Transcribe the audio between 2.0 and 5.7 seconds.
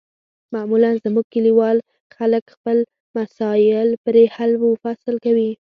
خلک خپل مسایل پرې حل و فصل کوي.